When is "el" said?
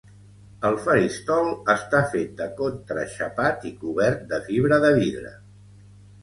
0.67-0.77